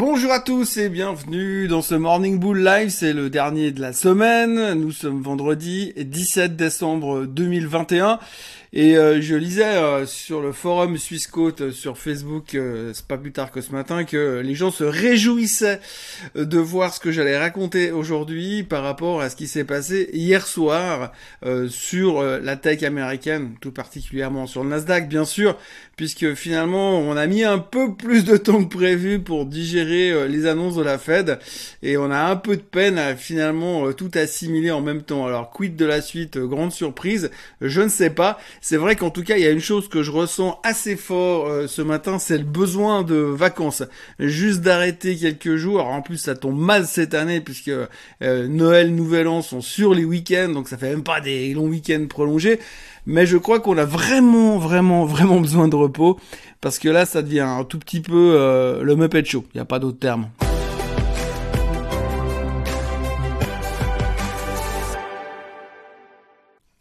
[0.00, 3.92] Bonjour à tous et bienvenue dans ce Morning Bull Live, c'est le dernier de la
[3.92, 8.18] semaine, nous sommes vendredi 17 décembre 2021
[8.72, 12.56] et euh, je lisais euh, sur le forum Swissquote euh, sur Facebook,
[12.92, 15.80] c'est pas plus tard que ce matin, que les gens se réjouissaient
[16.36, 20.46] de voir ce que j'allais raconter aujourd'hui par rapport à ce qui s'est passé hier
[20.46, 21.12] soir
[21.68, 25.56] sur la tech américaine, tout particulièrement sur le Nasdaq bien sûr,
[25.96, 30.46] puisque finalement on a mis un peu plus de temps que prévu pour digérer les
[30.46, 31.38] annonces de la Fed
[31.82, 35.26] et on a un peu de peine à finalement tout assimiler en même temps.
[35.26, 37.30] Alors quid de la suite, grande surprise,
[37.60, 38.38] je ne sais pas.
[38.60, 41.46] C'est vrai qu'en tout cas, il y a une chose que je ressens assez fort
[41.46, 43.82] euh, ce matin, c'est le besoin de vacances.
[44.18, 45.84] Juste d'arrêter quelques jours.
[45.84, 50.04] en plus, ça tombe mal cette année puisque euh, Noël, Nouvel An sont sur les
[50.04, 52.58] week-ends, donc ça fait même pas des longs week-ends prolongés.
[53.12, 56.16] Mais je crois qu'on a vraiment, vraiment, vraiment besoin de repos
[56.60, 59.44] parce que là, ça devient un tout petit peu euh, le Muppet Show.
[59.52, 60.28] Il n'y a pas d'autre terme.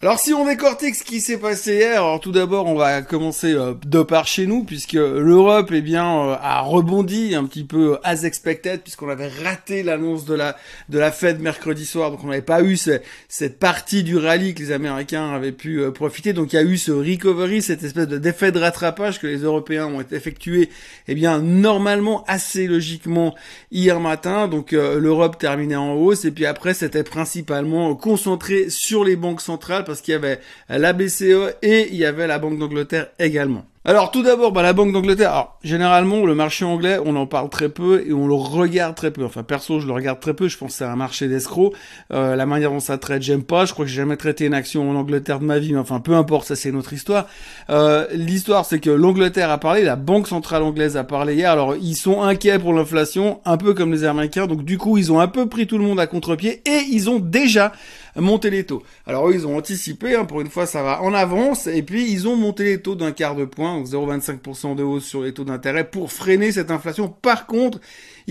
[0.02, 3.52] Alors si on décortique ce qui s'est passé hier, alors tout d'abord on va commencer
[3.52, 7.98] euh, de par chez nous puisque l'Europe eh bien euh, a rebondi un petit peu
[8.06, 10.56] as expected puisqu'on avait raté l'annonce de la
[10.88, 14.60] de la Fed mercredi soir donc on n'avait pas eu cette partie du rallye que
[14.60, 16.32] les Américains avaient pu euh, profiter.
[16.32, 19.40] Donc il y a eu ce recovery cette espèce de défait de rattrapage que les
[19.40, 20.70] Européens ont effectué
[21.10, 23.36] eh bien normalement assez logiquement
[23.70, 24.48] hier matin.
[24.48, 29.84] Donc l'Europe terminait en hausse et puis après c'était principalement concentré sur les banques centrales
[29.90, 33.66] parce qu'il y avait la BCE et il y avait la Banque d'Angleterre également.
[33.86, 35.32] Alors tout d'abord, bah, la Banque d'Angleterre.
[35.32, 39.10] Alors généralement, le marché anglais, on en parle très peu et on le regarde très
[39.10, 39.24] peu.
[39.24, 40.50] Enfin perso, je le regarde très peu.
[40.50, 41.74] Je pense que c'est un marché d'escrocs.
[42.12, 43.64] Euh, la manière dont ça traite, j'aime pas.
[43.64, 46.02] Je crois que j'ai jamais traité une action en Angleterre de ma vie, mais enfin
[46.02, 47.28] peu importe, ça c'est notre histoire.
[47.70, 51.50] Euh, L'histoire, c'est que l'Angleterre a parlé, la Banque centrale anglaise a parlé hier.
[51.50, 54.46] Alors ils sont inquiets pour l'inflation, un peu comme les Américains.
[54.46, 57.10] Donc du coup, ils ont un peu pris tout le monde à contre-pied et ils
[57.10, 57.72] ont déjà
[58.18, 58.84] monté les taux.
[59.08, 60.16] Alors eux, ils ont anticipé.
[60.16, 61.68] Hein, pour une fois, ça va en avance.
[61.68, 65.24] Et puis ils ont monté les taux d'un quart de point 0,25% de hausse sur
[65.24, 67.08] les taux d'intérêt pour freiner cette inflation.
[67.08, 67.80] Par contre,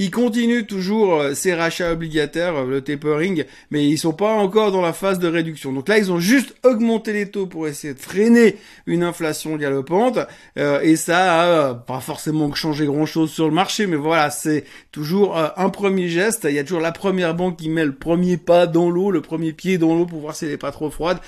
[0.00, 4.70] ils continuent toujours ces euh, rachats obligataires, euh, le tapering, mais ils sont pas encore
[4.70, 5.72] dans la phase de réduction.
[5.72, 8.54] Donc là, ils ont juste augmenté les taux pour essayer de freiner
[8.86, 10.20] une inflation galopante,
[10.56, 14.62] euh, et ça a pas forcément changé grand-chose sur le marché, mais voilà, c'est
[14.92, 16.46] toujours un premier geste.
[16.48, 19.20] Il y a toujours la première banque qui met le premier pas dans l'eau, le
[19.20, 21.18] premier pied dans l'eau pour voir si elle n'est pas trop froide.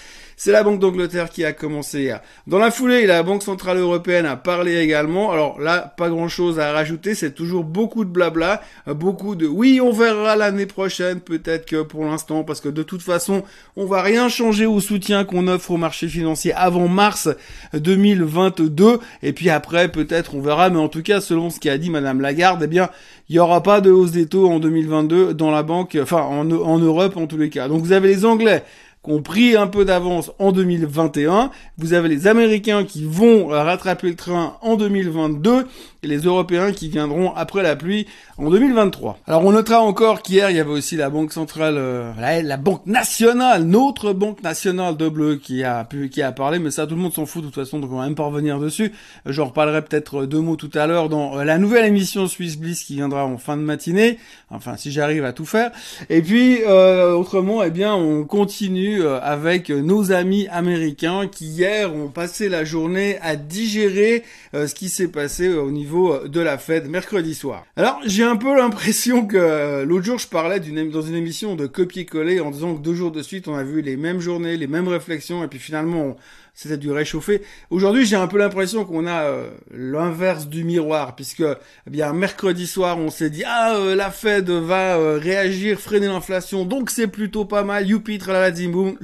[0.43, 2.15] C'est la Banque d'Angleterre qui a commencé.
[2.47, 5.33] Dans la foulée, la Banque Centrale Européenne a parlé également.
[5.33, 7.15] Alors là, pas grand chose à rajouter.
[7.15, 11.21] C'est toujours beaucoup de blabla, beaucoup de oui, on verra l'année prochaine.
[11.21, 13.43] Peut-être que pour l'instant, parce que de toute façon,
[13.77, 17.29] on va rien changer au soutien qu'on offre au marché financier avant mars
[17.75, 18.99] 2022.
[19.23, 20.71] Et puis après, peut-être on verra.
[20.71, 22.89] Mais en tout cas, selon ce qu'a dit Madame Lagarde, eh bien,
[23.29, 26.51] il n'y aura pas de hausse des taux en 2022 dans la banque, enfin en,
[26.51, 27.69] en Europe en tous les cas.
[27.69, 28.65] Donc vous avez les Anglais
[29.05, 31.51] qui ont pris un peu d'avance en 2021.
[31.79, 35.67] Vous avez les Américains qui vont rattraper le train en 2022
[36.03, 38.07] et les Européens qui viendront après la pluie
[38.39, 39.19] en 2023.
[39.27, 42.13] Alors on notera encore qu'hier il y avait aussi la banque centrale, euh,
[42.43, 46.71] la, banque nationale, notre banque nationale de bleu qui a pu, qui a parlé, mais
[46.71, 48.59] ça tout le monde s'en fout de toute façon, donc on va même pas revenir
[48.59, 48.93] dessus.
[49.27, 52.85] J'en reparlerai peut-être deux mots tout à l'heure dans euh, la nouvelle émission Swiss Bliss
[52.85, 54.19] qui viendra en fin de matinée,
[54.51, 55.71] enfin si j'arrive à tout faire.
[56.09, 61.95] Et puis euh, autrement, eh bien on continue euh, avec nos amis américains qui hier
[61.95, 66.59] ont passé la journée à digérer ce qui s'est passé au niveau de la
[66.89, 67.65] mercredi soir.
[67.77, 71.67] Alors j'ai un peu l'impression que euh, l'autre jour je parlais dans une émission de
[71.67, 74.67] copier-coller en disant que deux jours de suite on a vu les mêmes journées, les
[74.67, 76.17] mêmes réflexions et puis finalement
[76.61, 77.43] c'était du réchauffé.
[77.71, 82.67] Aujourd'hui, j'ai un peu l'impression qu'on a euh, l'inverse du miroir, puisque eh bien mercredi
[82.67, 87.45] soir, on s'est dit ah euh, la Fed va réagir, freiner l'inflation, donc c'est plutôt
[87.45, 87.87] pas mal.
[87.87, 88.97] Youpi, tralala, boum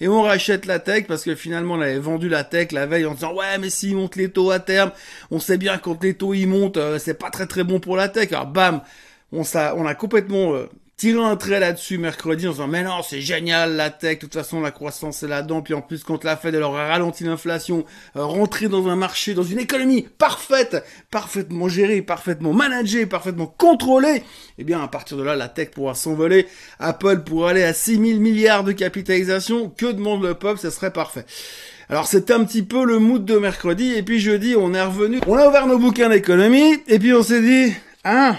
[0.00, 3.06] et on rachète la tech parce que finalement on avait vendu la tech la veille
[3.06, 4.92] en disant ouais mais s'ils montent les taux à terme,
[5.30, 7.96] on sait bien quand les taux ils montent, euh, c'est pas très très bon pour
[7.96, 8.32] la tech.
[8.32, 8.82] Alors bam,
[9.32, 10.66] on, on a complètement euh,
[10.98, 14.34] tirer un trait là-dessus mercredi en disant mais non c'est génial la tech de toute
[14.34, 15.62] façon la croissance est là-dedans.
[15.62, 17.86] Puis en plus quand la Fed elle aura ralenti l'inflation
[18.16, 24.24] euh, rentrer dans un marché dans une économie parfaite parfaitement gérée parfaitement managée parfaitement contrôlée
[24.58, 26.46] eh bien à partir de là la tech pourra s'envoler.
[26.80, 29.70] Apple pourra aller à 6000 milliards de capitalisation.
[29.70, 30.58] Que demande le peuple?
[30.58, 31.24] Ça serait parfait.
[31.88, 33.94] Alors c'était un petit peu le mood de mercredi.
[33.94, 35.20] Et puis jeudi on est revenu.
[35.28, 36.82] On a ouvert nos bouquins d'économie.
[36.88, 37.72] Et puis on s'est dit
[38.04, 38.36] hein?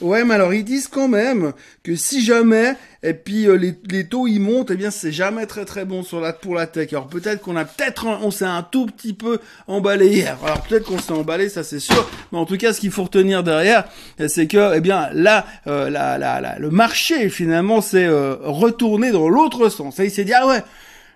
[0.00, 1.52] Ouais, mais alors ils disent quand même
[1.82, 5.44] que si jamais, et puis euh, les, les, taux ils montent, eh bien c'est jamais
[5.44, 6.90] très très bon sur la, pour la tech.
[6.92, 10.38] Alors peut-être qu'on a peut-être, on s'est un tout petit peu emballé hier.
[10.42, 12.08] Alors peut-être qu'on s'est emballé, ça c'est sûr.
[12.32, 13.84] Mais en tout cas, ce qu'il faut retenir derrière,
[14.26, 19.28] c'est que, eh bien là, euh, la, la, le marché finalement s'est euh, retourné dans
[19.28, 20.00] l'autre sens.
[20.00, 20.62] Et il s'est dit ah ouais.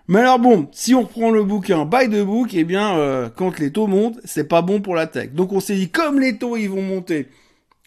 [0.08, 3.58] Mais alors bon, si on prend le bouquin buy the book, eh bien euh, quand
[3.58, 5.32] les taux montent, c'est pas bon pour la tech.
[5.32, 7.28] Donc on s'est dit comme les taux ils vont monter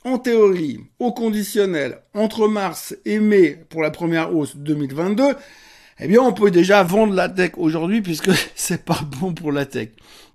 [0.08, 5.36] en théorie, au conditionnel, entre mars et mai pour la première hausse 2022,
[6.00, 9.66] eh bien, on peut déjà vendre la tech aujourd'hui puisque c'est pas bon pour la
[9.66, 9.90] tech.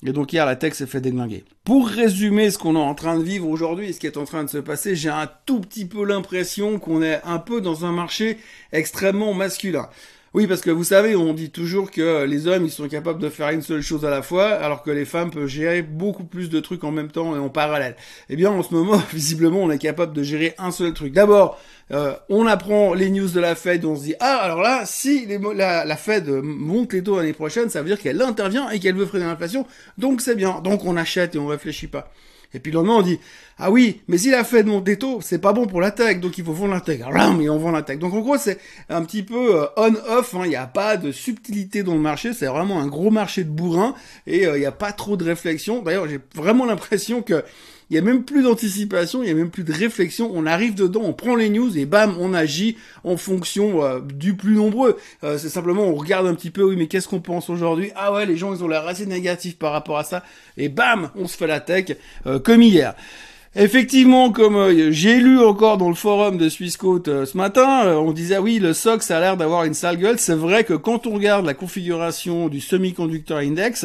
[0.05, 1.45] Et donc hier, la tech s'est fait déglinguer.
[1.65, 4.45] Pour résumer ce qu'on est en train de vivre aujourd'hui ce qui est en train
[4.45, 7.93] de se passer, j'ai un tout petit peu l'impression qu'on est un peu dans un
[7.93, 8.39] marché
[8.73, 9.89] extrêmement masculin.
[10.34, 13.29] Oui, parce que vous savez, on dit toujours que les hommes, ils sont capables de
[13.29, 16.49] faire une seule chose à la fois, alors que les femmes peuvent gérer beaucoup plus
[16.49, 17.96] de trucs en même temps et en parallèle.
[18.31, 21.12] Eh bien, en ce moment, visiblement, on est capable de gérer un seul truc.
[21.12, 24.84] D'abord, euh, on apprend les news de la Fed, on se dit, ah, alors là,
[24.87, 28.81] si la, la Fed monte les taux l'année prochaine, ça veut dire qu'elle intervient et
[28.81, 29.67] qu'elle veut freiner l'inflation,
[29.99, 30.62] donc c'est bien.
[30.64, 32.11] Donc on achète et on réfléchit pas.
[32.54, 33.19] Et puis le lendemain, on dit,
[33.58, 36.20] ah oui, mais si la Fed monte des taux, c'est pas bon pour la tech,
[36.20, 37.00] donc il faut vendre la tech.
[37.38, 37.82] mais on vend la.
[37.82, 38.58] Donc en gros, c'est
[38.88, 40.43] un petit peu euh, on-off, hein.
[40.44, 43.50] il n'y a pas de subtilité dans le marché, c'est vraiment un gros marché de
[43.50, 43.94] bourrin,
[44.26, 45.82] et euh, il n'y a pas trop de réflexion.
[45.82, 47.44] D'ailleurs, j'ai vraiment l'impression que
[47.93, 50.31] il y a même plus d'anticipation, il y a même plus de réflexion.
[50.33, 54.33] On arrive dedans, on prend les news et bam, on agit en fonction euh, du
[54.35, 54.97] plus nombreux.
[55.25, 57.91] Euh, c'est simplement, on regarde un petit peu, oui, mais qu'est-ce qu'on pense aujourd'hui?
[57.94, 60.25] Ah ouais, les gens, ils ont l'air assez négatifs par rapport à ça.
[60.56, 61.94] Et bam, on se fait la tech
[62.27, 62.94] euh, comme hier.
[63.55, 68.59] Effectivement, comme j'ai lu encore dans le forum de Swissquote ce matin, on disait oui,
[68.59, 70.19] le SOX a l'air d'avoir une sale gueule.
[70.19, 73.85] C'est vrai que quand on regarde la configuration du semi-conductor index,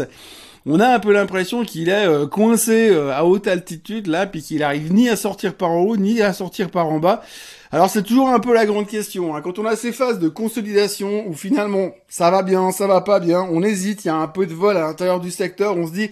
[0.68, 4.42] on a un peu l'impression qu'il est euh, coincé euh, à haute altitude là, puis
[4.42, 7.24] qu'il arrive ni à sortir par en haut, ni à sortir par en bas.
[7.72, 9.36] Alors c'est toujours un peu la grande question.
[9.36, 9.42] Hein.
[9.42, 13.20] Quand on a ces phases de consolidation où finalement ça va bien, ça va pas
[13.20, 15.88] bien, on hésite, il y a un peu de vol à l'intérieur du secteur, on
[15.88, 16.10] se dit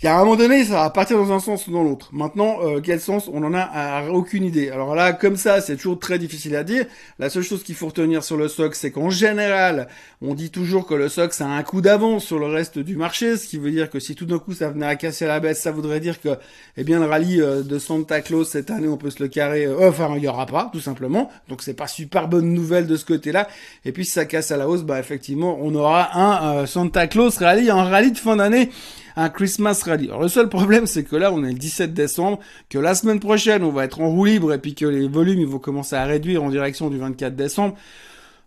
[0.00, 2.10] il y a un moment donné, ça va partir dans un sens ou dans l'autre.
[2.12, 3.28] Maintenant, euh, quel sens?
[3.32, 4.70] On en a aucune idée.
[4.70, 6.86] Alors là, comme ça, c'est toujours très difficile à dire.
[7.18, 9.88] La seule chose qu'il faut retenir sur le SOX, c'est qu'en général,
[10.22, 13.36] on dit toujours que le SOX a un coup d'avance sur le reste du marché,
[13.36, 15.60] ce qui veut dire que si tout d'un coup ça venait à casser la baisse,
[15.60, 16.38] ça voudrait dire que,
[16.76, 19.66] eh bien, le rallye euh, de Santa Claus cette année, on peut se le carrer.
[19.66, 21.28] Euh, enfin, il y aura pas, tout simplement.
[21.48, 23.48] Donc c'est pas super bonne nouvelle de ce côté-là.
[23.84, 27.36] Et puis si ça casse à la hausse, bah effectivement, on aura un Santa Claus
[27.38, 28.70] rallye, un rallye de fin d'année
[29.18, 30.06] un Christmas Rally.
[30.06, 32.38] Alors le seul problème, c'est que là, on est le 17 décembre,
[32.70, 35.40] que la semaine prochaine, on va être en roue libre et puis que les volumes,
[35.40, 37.76] ils vont commencer à réduire en direction du 24 décembre.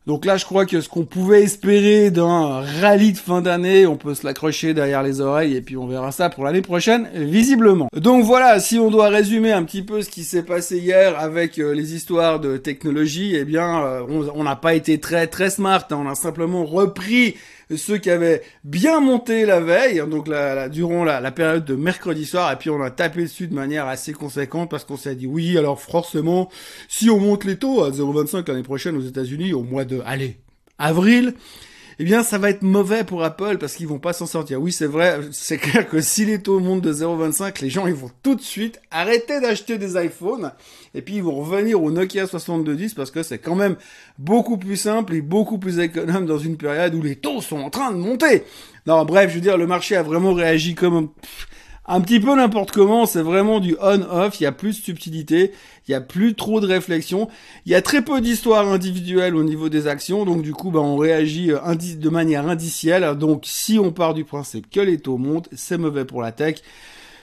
[0.07, 3.97] Donc là, je crois que ce qu'on pouvait espérer d'un rallye de fin d'année, on
[3.97, 7.88] peut se l'accrocher derrière les oreilles et puis on verra ça pour l'année prochaine, visiblement.
[7.94, 11.59] Donc voilà, si on doit résumer un petit peu ce qui s'est passé hier avec
[11.59, 14.01] euh, les histoires de technologie, eh bien, euh,
[14.33, 16.01] on n'a pas été très très smart, hein.
[16.03, 17.35] on a simplement repris
[17.77, 22.25] ceux qui avaient bien monté la veille, hein, donc la, durant la, période de mercredi
[22.25, 25.27] soir, et puis on a tapé dessus de manière assez conséquente parce qu'on s'est dit
[25.27, 26.50] oui, alors forcément,
[26.88, 30.38] si on monte les taux à 0,25 l'année prochaine aux États-Unis au mois de, allez,
[30.77, 31.33] avril,
[32.01, 34.59] eh bien ça va être mauvais pour Apple parce qu'ils vont pas s'en sortir.
[34.59, 37.94] Oui, c'est vrai, c'est clair que si les taux montent de 0,25, les gens ils
[37.94, 40.51] vont tout de suite arrêter d'acheter des iPhones
[40.95, 43.75] et puis ils vont revenir au Nokia 6210 parce que c'est quand même
[44.18, 47.69] beaucoup plus simple et beaucoup plus économe dans une période où les taux sont en
[47.69, 48.45] train de monter.
[48.88, 51.09] Non, bref, je veux dire, le marché a vraiment réagi comme
[51.88, 55.51] un petit peu n'importe comment, c'est vraiment du on-off, il y a plus de subtilité,
[55.88, 57.28] il y a plus trop de réflexion,
[57.66, 60.80] il y a très peu d'histoires individuelles au niveau des actions, donc du coup bah,
[60.80, 65.18] on réagit euh, de manière indicielle, donc si on part du principe que les taux
[65.18, 66.57] montent, c'est mauvais pour la tech,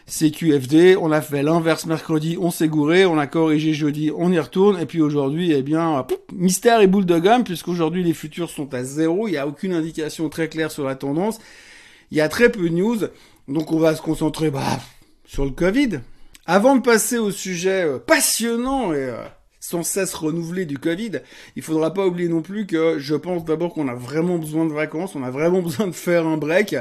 [0.07, 4.33] c'est QFD, on a fait l'inverse mercredi, on s'est gouré, on a corrigé jeudi, on
[4.33, 8.50] y retourne, et puis aujourd'hui, eh bien, mystère et boule de gomme, puisqu'aujourd'hui les futurs
[8.50, 11.38] sont à zéro, il n'y a aucune indication très claire sur la tendance,
[12.11, 12.97] il y a très peu de news,
[13.49, 14.78] donc on va se concentrer bah,
[15.25, 16.00] sur le Covid.
[16.47, 19.25] Avant de passer au sujet euh, passionnant et euh,
[19.69, 21.21] sans cesse renouvelé du Covid,
[21.55, 24.73] il faudra pas oublier non plus que je pense d'abord qu'on a vraiment besoin de
[24.73, 26.75] vacances, on a vraiment besoin de faire un break.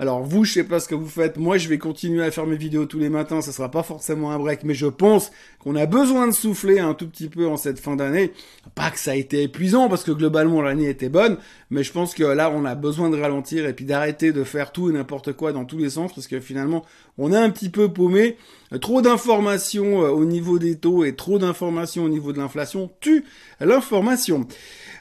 [0.00, 2.46] Alors vous, je sais pas ce que vous faites, moi je vais continuer à faire
[2.46, 5.30] mes vidéos tous les matins, ça sera pas forcément un break, mais je pense
[5.60, 8.32] qu'on a besoin de souffler un tout petit peu en cette fin d'année.
[8.74, 11.36] Pas que ça a été épuisant, parce que globalement l'année était bonne,
[11.70, 14.72] mais je pense que là on a besoin de ralentir et puis d'arrêter de faire
[14.72, 16.84] tout et n'importe quoi dans tous les sens, parce que finalement
[17.18, 18.36] on est un petit peu paumé.
[18.80, 23.24] Trop d'informations euh, au niveau des taux et trop d'informations au niveau de l'inflation tue
[23.60, 24.46] l'information.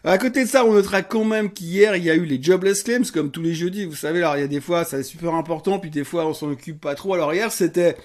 [0.04, 2.84] À côté de ça, on notera quand même qu'hier, il y a eu les jobless
[2.84, 3.86] claims, comme tous les jeudis.
[3.86, 6.34] Vous savez, alors il y a des fois, c'est super important, puis des fois, on
[6.34, 7.14] s'en occupe pas trop.
[7.14, 7.96] Alors hier, c'était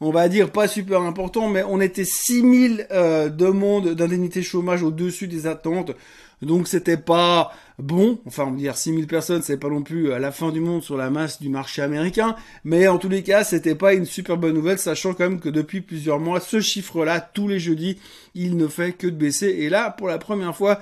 [0.00, 5.26] on va dire pas super important, mais on était 6000 euh, demandes d'indemnité chômage au-dessus
[5.26, 5.92] des attentes.
[6.40, 10.18] Donc c'était pas bon, enfin on va dire 6000 personnes, c'est pas non plus à
[10.18, 13.44] la fin du monde sur la masse du marché américain, mais en tous les cas,
[13.44, 17.20] c'était pas une super bonne nouvelle, sachant quand même que depuis plusieurs mois, ce chiffre-là,
[17.20, 17.98] tous les jeudis,
[18.34, 19.48] il ne fait que de baisser.
[19.48, 20.80] Et là, pour la première fois,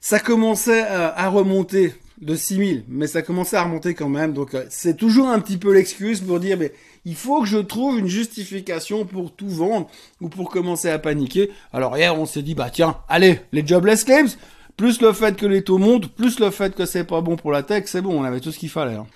[0.00, 4.32] ça commençait à, remonter de 6000, mais ça commençait à remonter quand même.
[4.34, 6.72] Donc euh, c'est toujours un petit peu l'excuse pour dire, mais
[7.04, 9.88] il faut que je trouve une justification pour tout vendre
[10.20, 11.50] ou pour commencer à paniquer.
[11.72, 14.36] Alors hier, on s'est dit, bah tiens, allez, les jobless claims,
[14.76, 17.52] plus le fait que les taux montent, plus le fait que c'est pas bon pour
[17.52, 18.94] la tech, c'est bon, on avait tout ce qu'il fallait.
[18.94, 19.06] Hein.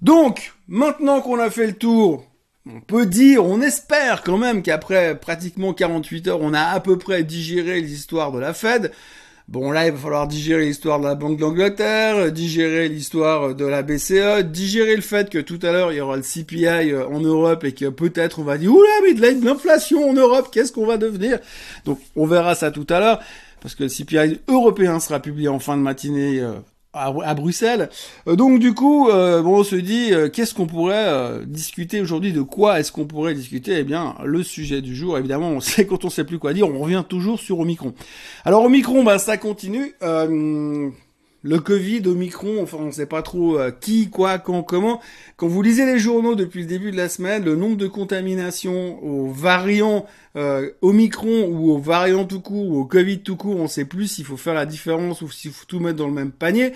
[0.00, 2.24] Donc, maintenant qu'on a fait le tour,
[2.66, 6.98] on peut dire, on espère quand même qu'après pratiquement 48 heures, on a à peu
[6.98, 8.92] près digéré l'histoire de la Fed.
[9.48, 13.82] Bon là, il va falloir digérer l'histoire de la Banque d'Angleterre, digérer l'histoire de la
[13.82, 17.20] BCE, digérer le fait que tout à l'heure il y aura le CPI euh, en
[17.20, 20.84] Europe et que peut-être on va dire oula mais de l'inflation en Europe, qu'est-ce qu'on
[20.84, 21.38] va devenir?
[21.86, 23.20] Donc on verra ça tout à l'heure
[23.60, 26.54] parce que le CPI européen sera publié en fin de matinée euh,
[26.92, 27.90] à, Bruxelles.
[28.26, 32.42] Euh, donc du coup, euh, bon, on se dit, qu'est-ce qu'on pourrait discuter aujourd'hui De
[32.42, 33.78] quoi est-ce qu'on pourrait discuter?
[33.78, 36.68] Eh bien, le sujet du jour, évidemment, on sait quand on sait plus quoi dire,
[36.68, 37.94] on revient toujours sur Omicron.
[38.44, 39.94] Alors Omicron, bah, ça continue
[41.42, 45.00] le Covid, Omicron, enfin on sait pas trop euh, qui, quoi, quand, comment.
[45.36, 49.02] Quand vous lisez les journaux depuis le début de la semaine, le nombre de contaminations
[49.04, 53.68] aux variants euh, Omicron ou aux variants tout court ou au Covid tout court, on
[53.68, 56.32] sait plus s'il faut faire la différence ou s'il faut tout mettre dans le même
[56.32, 56.72] panier.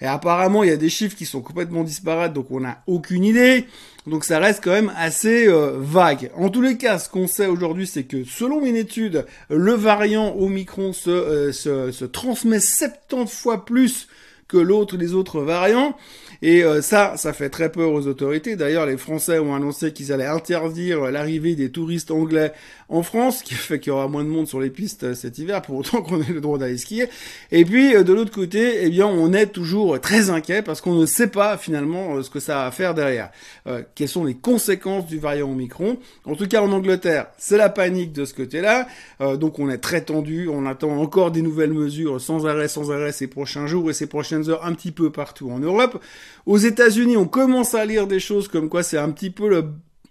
[0.00, 3.24] Et apparemment, il y a des chiffres qui sont complètement disparates, donc on n'a aucune
[3.24, 3.66] idée.
[4.06, 6.30] Donc ça reste quand même assez euh, vague.
[6.36, 10.34] En tous les cas, ce qu'on sait aujourd'hui, c'est que selon une étude, le variant
[10.36, 14.08] Omicron se, euh, transmet 70 fois plus
[14.48, 15.96] que l'autre, les autres variants.
[16.42, 18.56] Et euh, ça, ça fait très peur aux autorités.
[18.56, 22.52] D'ailleurs, les Français ont annoncé qu'ils allaient interdire l'arrivée des touristes anglais
[22.88, 25.14] en France, ce qui fait qu'il y aura moins de monde sur les pistes euh,
[25.14, 27.08] cet hiver, pour autant qu'on ait le droit d'aller skier.
[27.52, 30.94] Et puis, euh, de l'autre côté, eh bien, on est toujours très inquiet parce qu'on
[30.94, 33.30] ne sait pas finalement ce que ça va faire derrière.
[33.94, 35.98] quelles sont les conséquences du variant Omicron?
[36.24, 38.86] En tout cas, en Angleterre, c'est la panique de ce côté-là.
[39.36, 40.48] donc, on est très tendu.
[40.48, 44.06] On attend encore des nouvelles mesures sans arrêt, sans arrêt ces prochains jours et ces
[44.06, 46.00] prochaines heures un petit peu partout en Europe.
[46.46, 49.64] Aux États-Unis, on commence à lire des choses comme quoi c'est un petit peu le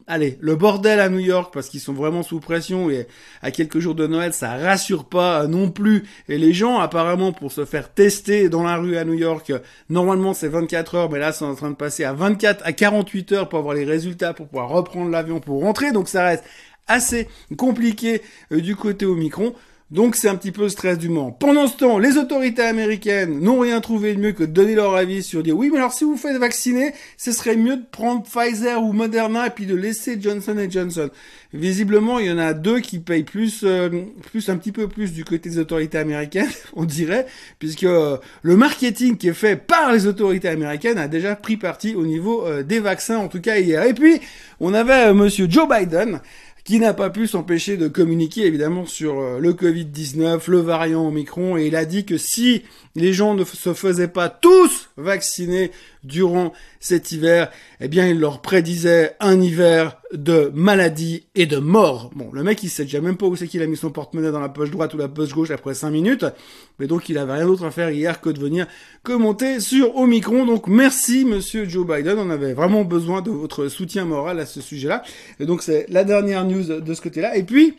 [0.10, 3.08] allez, le bordel à New York parce qu'ils sont vraiment sous pression et
[3.42, 6.04] à quelques jours de Noël, ça rassure pas non plus.
[6.28, 9.54] Et les gens, apparemment, pour se faire tester dans la rue à New York,
[9.90, 13.32] normalement c'est 24 heures, mais là c'est en train de passer à 24 à 48
[13.34, 15.92] heures pour avoir les résultats, pour pouvoir reprendre l'avion pour rentrer.
[15.92, 16.44] Donc ça reste
[16.88, 18.22] assez compliqué
[18.52, 19.54] euh, du côté Omicron.
[19.92, 21.32] Donc c'est un petit peu le stress du moment.
[21.32, 24.96] Pendant ce temps, les autorités américaines n'ont rien trouvé de mieux que de donner leur
[24.96, 28.22] avis sur dire oui mais alors si vous faites vacciner, ce serait mieux de prendre
[28.22, 31.10] Pfizer ou Moderna et puis de laisser Johnson Johnson.
[31.52, 33.90] Visiblement, il y en a deux qui payent plus, euh,
[34.30, 37.26] plus un petit peu plus du côté des autorités américaines, on dirait,
[37.58, 41.96] puisque euh, le marketing qui est fait par les autorités américaines a déjà pris parti
[41.96, 43.82] au niveau euh, des vaccins, en tout cas hier.
[43.82, 44.22] Et puis,
[44.60, 46.22] on avait Monsieur Joe Biden
[46.64, 51.58] qui n'a pas pu s'empêcher de communiquer évidemment sur euh, le Covid-19, le variant Omicron,
[51.58, 52.64] et il a dit que si
[52.96, 55.72] les gens ne se faisaient pas tous vacciner
[56.04, 62.10] durant cet hiver, eh bien il leur prédisait un hiver de maladie et de mort.
[62.16, 64.32] Bon, le mec il sait déjà même pas où c'est qu'il a mis son porte-monnaie
[64.32, 66.26] dans la poche droite ou la poche gauche après 5 minutes,
[66.80, 68.66] mais donc il avait rien d'autre à faire hier que de venir
[69.04, 70.46] commenter sur Omicron.
[70.46, 74.62] Donc merci monsieur Joe Biden, on avait vraiment besoin de votre soutien moral à ce
[74.62, 75.04] sujet-là.
[75.40, 77.38] Et donc c'est la dernière news de ce côté-là.
[77.38, 77.78] Et puis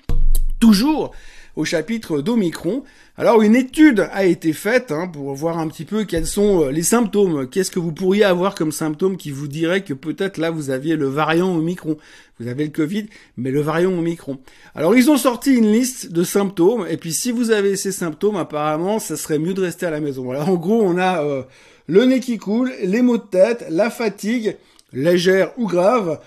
[0.60, 1.12] toujours
[1.56, 2.84] au chapitre d'Omicron.
[3.16, 6.70] Alors une étude a été faite hein, pour voir un petit peu quels sont euh,
[6.70, 7.48] les symptômes.
[7.48, 10.96] Qu'est-ce que vous pourriez avoir comme symptômes qui vous dirait que peut-être là vous aviez
[10.96, 11.96] le variant Omicron?
[12.38, 14.38] Vous avez le Covid, mais le variant Omicron.
[14.74, 18.36] Alors ils ont sorti une liste de symptômes et puis si vous avez ces symptômes,
[18.36, 20.30] apparemment, ça serait mieux de rester à la maison.
[20.30, 21.42] Alors en gros, on a euh,
[21.86, 24.56] le nez qui coule, les maux de tête, la fatigue
[24.92, 26.20] légère ou grave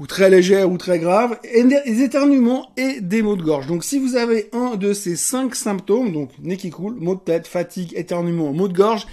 [0.00, 3.66] ou très légère ou très grave, et des éternuements et des maux de gorge.
[3.66, 7.20] Donc si vous avez un de ces cinq symptômes, donc nez qui coule, maux de
[7.20, 9.06] tête, fatigue, éternuement, maux de gorge,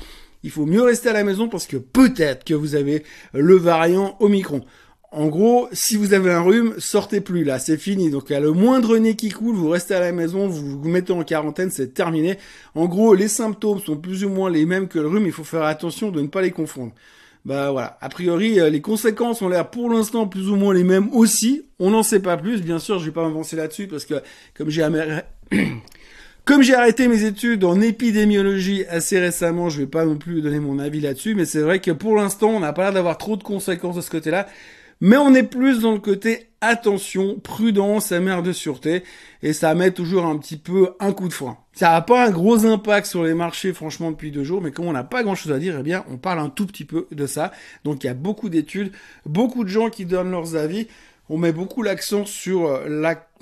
[0.43, 3.03] il faut mieux rester à la maison parce que peut-être que vous avez
[3.33, 4.61] le variant Omicron.
[5.11, 8.09] En gros, si vous avez un rhume, sortez plus là, c'est fini.
[8.09, 11.11] Donc à le moindre nez qui coule, vous restez à la maison, vous vous mettez
[11.11, 12.37] en quarantaine, c'est terminé.
[12.75, 15.43] En gros, les symptômes sont plus ou moins les mêmes que le rhume, il faut
[15.43, 16.93] faire attention de ne pas les confondre.
[17.47, 20.83] Bah voilà, a priori euh, les conséquences ont l'air pour l'instant plus ou moins les
[20.83, 21.63] mêmes aussi.
[21.79, 24.15] On n'en sait pas plus, bien sûr, je vais pas m'avancer là-dessus parce que
[24.57, 24.69] comme
[26.61, 30.77] j'ai arrêté mes études en épidémiologie assez récemment, je vais pas non plus donner mon
[30.77, 33.43] avis là-dessus, mais c'est vrai que pour l'instant, on n'a pas l'air d'avoir trop de
[33.43, 34.49] conséquences de ce côté-là.
[34.99, 39.03] Mais on est plus dans le côté attention, prudence, mère de sûreté,
[39.43, 41.57] et ça met toujours un petit peu un coup de frein.
[41.73, 44.87] Ça n'a pas un gros impact sur les marchés, franchement, depuis deux jours, mais comme
[44.87, 47.27] on n'a pas grand-chose à dire, eh bien, on parle un tout petit peu de
[47.27, 47.51] ça.
[47.83, 48.91] Donc, il y a beaucoup d'études,
[49.25, 50.87] beaucoup de gens qui donnent leurs avis.
[51.29, 52.87] On met beaucoup l'accent sur euh,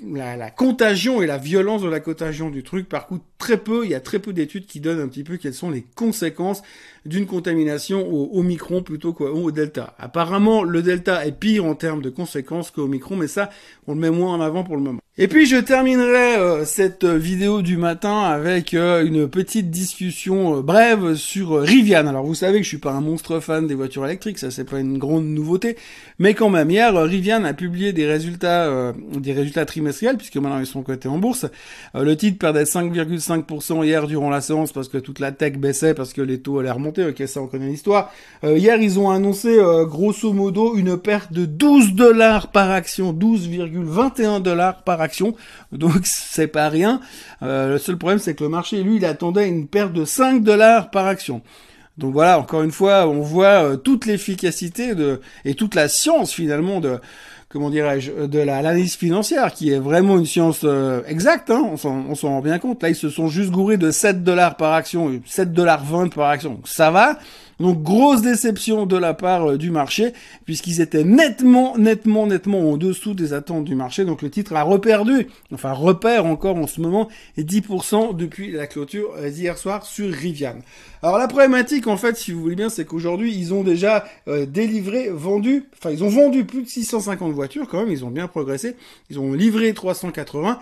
[0.04, 2.88] la la, contagion et la violence de la contagion du truc.
[2.88, 5.54] Par très peu, il y a très peu d'études qui donnent un petit peu quelles
[5.54, 6.62] sont les conséquences
[7.04, 9.94] d'une contamination au, micron plutôt qu'au delta.
[9.98, 13.50] Apparemment, le delta est pire en termes de conséquences qu'au micron, mais ça,
[13.86, 15.00] on le met moins en avant pour le moment.
[15.18, 20.62] Et puis, je terminerai euh, cette vidéo du matin avec euh, une petite discussion euh,
[20.62, 22.06] brève sur Rivian.
[22.06, 24.68] Alors, vous savez que je suis pas un monstre fan des voitures électriques, ça c'est
[24.68, 25.76] pas une grande nouveauté,
[26.18, 30.66] mais quand même, hier, Rivian a publié des résultats, des résultats trimestriels puisque maintenant ils
[30.66, 31.46] sont cotés en bourse.
[31.94, 35.94] Euh, le titre perdait 5,5% hier durant la séance parce que toute la tech baissait,
[35.94, 37.04] parce que les taux allaient remonter.
[37.04, 38.12] Ok, ça on connaît l'histoire.
[38.44, 43.12] Euh, hier, ils ont annoncé euh, grosso modo une perte de 12 dollars par action,
[43.12, 45.34] 12,21 dollars par action.
[45.72, 47.00] Donc c'est pas rien.
[47.42, 50.90] le seul problème, c'est que le marché, lui, il attendait une perte de 5 dollars
[50.90, 51.42] par action.
[51.98, 56.80] Donc voilà, encore une fois, on voit toute l'efficacité de et toute la science finalement
[56.80, 56.98] de
[57.56, 62.28] comment dirais-je, de l'analyse financière, qui est vraiment une science euh, exacte, hein, on s'en
[62.28, 62.82] rend bien compte.
[62.82, 66.28] Là, ils se sont juste gourés de 7 dollars par action, 7 dollars 20 par
[66.28, 66.50] action.
[66.50, 67.18] Donc, ça va.
[67.58, 70.12] Donc grosse déception de la part euh, du marché,
[70.44, 74.04] puisqu'ils étaient nettement, nettement, nettement en dessous des attentes du marché.
[74.04, 78.66] Donc le titre a reperdu, enfin repère encore en ce moment, et 10% depuis la
[78.66, 80.56] clôture euh, d'hier soir sur Rivian.
[81.02, 84.44] Alors la problématique en fait, si vous voulez bien, c'est qu'aujourd'hui ils ont déjà euh,
[84.44, 88.28] délivré, vendu, enfin ils ont vendu plus de 650 voitures quand même, ils ont bien
[88.28, 88.76] progressé,
[89.08, 90.60] ils ont livré 380.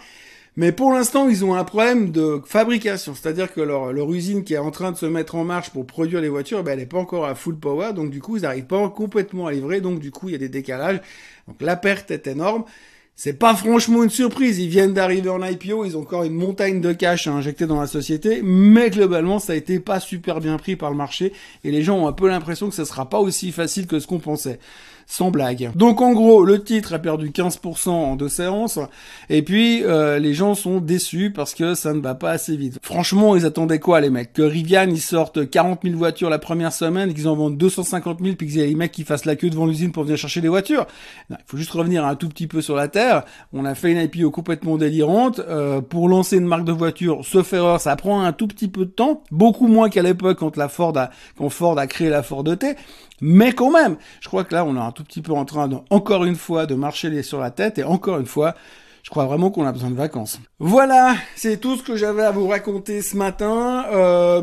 [0.56, 4.58] Mais pour l'instant, ils ont un problème de fabrication, c'est-à-dire que leur, usine qui est
[4.58, 6.98] en train de se mettre en marche pour produire les voitures, ben, elle n'est pas
[6.98, 10.12] encore à full power, donc du coup, ils n'arrivent pas complètement à livrer, donc du
[10.12, 11.00] coup, il y a des décalages.
[11.48, 12.64] Donc la perte est énorme.
[13.16, 16.80] C'est pas franchement une surprise, ils viennent d'arriver en IPO, ils ont encore une montagne
[16.80, 20.56] de cash à injecter dans la société, mais globalement ça a été pas super bien
[20.56, 21.32] pris par le marché.
[21.62, 24.08] Et les gens ont un peu l'impression que ça sera pas aussi facile que ce
[24.08, 24.58] qu'on pensait
[25.06, 25.70] sans blague.
[25.74, 28.78] Donc en gros, le titre a perdu 15% en deux séances,
[29.30, 32.78] et puis euh, les gens sont déçus parce que ça ne va pas assez vite.
[32.82, 34.32] Franchement, ils attendaient quoi les mecs?
[34.32, 38.36] Que Rivian ils sortent 40 000 voitures la première semaine, qu'ils en vendent 250 000,
[38.36, 40.40] puis qu'il y ait les mecs qui fassent la queue devant l'usine pour venir chercher
[40.40, 40.86] des voitures.
[41.30, 43.24] il faut juste revenir un tout petit peu sur la terre.
[43.52, 45.40] On a fait une IPO complètement délirante.
[45.40, 48.84] Euh, pour lancer une marque de voiture, ce erreur, ça prend un tout petit peu
[48.84, 52.22] de temps, beaucoup moins qu'à l'époque quand la Ford a, quand Ford a créé la
[52.22, 52.76] Ford ET.
[53.20, 55.68] Mais quand même, je crois que là, on est un tout petit peu en train,
[55.68, 57.78] de, encore une fois, de marcher les sur la tête.
[57.78, 58.54] Et encore une fois,
[59.02, 60.40] je crois vraiment qu'on a besoin de vacances.
[60.58, 63.84] Voilà, c'est tout ce que j'avais à vous raconter ce matin.
[63.92, 64.42] Euh,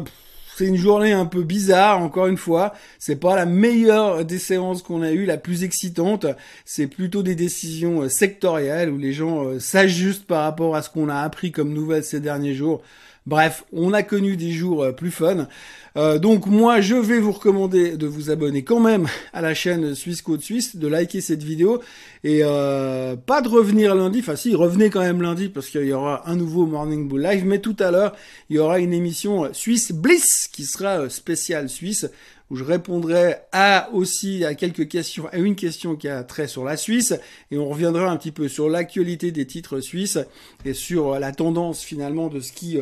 [0.55, 2.73] c'est une journée un peu bizarre, encore une fois.
[2.99, 6.27] C'est pas la meilleure des séances qu'on a eues, la plus excitante.
[6.65, 10.91] C'est plutôt des décisions euh, sectorielles où les gens euh, s'ajustent par rapport à ce
[10.91, 12.83] qu'on a appris comme nouvelles ces derniers jours.
[13.27, 15.47] Bref, on a connu des jours euh, plus fun.
[15.95, 19.93] Euh, donc moi, je vais vous recommander de vous abonner quand même à la chaîne
[19.93, 21.81] Suisse Code Suisse, de liker cette vidéo
[22.23, 24.21] et euh, pas de revenir lundi.
[24.21, 27.45] Enfin si, revenez quand même lundi parce qu'il y aura un nouveau Morning Bull Live.
[27.45, 28.15] Mais tout à l'heure,
[28.49, 32.07] il y aura une émission Suisse Bliss qui sera spéciale Suisse
[32.49, 36.65] où je répondrai à aussi à quelques questions, à une question qui a trait sur
[36.65, 37.13] la Suisse,
[37.49, 40.19] et on reviendra un petit peu sur l'actualité des titres suisses
[40.65, 42.77] et sur la tendance finalement de ce qui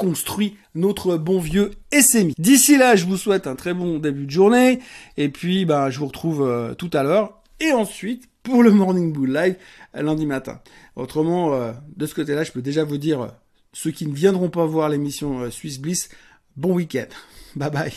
[0.00, 2.32] construit notre bon vieux SMI.
[2.38, 4.78] D'ici là, je vous souhaite un très bon début de journée,
[5.18, 9.12] et puis bah, je vous retrouve euh, tout à l'heure, et ensuite pour le Morning
[9.12, 9.56] Bull Live
[9.92, 10.62] lundi matin.
[10.96, 13.34] Autrement, euh, de ce côté-là, je peux déjà vous dire,
[13.74, 16.08] ceux qui ne viendront pas voir l'émission euh, Swiss Bliss,
[16.56, 17.08] bon week-end.
[17.54, 17.92] Bye bye.